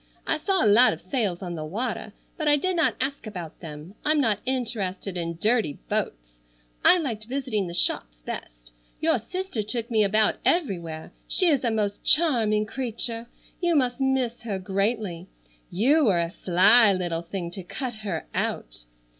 I 0.25 0.39
saw 0.39 0.65
a 0.65 0.65
lot 0.65 0.93
of 0.93 1.01
sails 1.01 1.43
on 1.43 1.53
the 1.53 1.63
water, 1.63 2.11
but 2.35 2.47
I 2.47 2.57
did 2.57 2.75
not 2.75 2.95
ask 2.99 3.27
about 3.27 3.59
them. 3.59 3.93
I'm 4.03 4.19
not 4.19 4.39
interested 4.47 5.15
in 5.15 5.35
dirty 5.39 5.73
boats. 5.89 6.37
I 6.83 6.97
liked 6.97 7.25
visiting 7.25 7.67
the 7.67 7.75
shops 7.75 8.17
best. 8.25 8.73
Your 8.99 9.19
sister 9.19 9.61
took 9.61 9.91
me 9.91 10.03
about 10.03 10.37
everywhere. 10.43 11.11
She 11.27 11.49
is 11.49 11.63
a 11.63 11.69
most 11.69 12.03
charming 12.03 12.65
creature. 12.65 13.27
You 13.61 13.75
must 13.75 14.01
miss 14.01 14.41
her 14.41 14.57
greatly. 14.57 15.27
You 15.69 16.05
were 16.05 16.19
a 16.19 16.31
sly 16.31 16.91
little 16.93 17.21
thing 17.21 17.51
to 17.51 17.61
cut 17.61 17.93
her 18.01 18.25
out." 18.33 18.85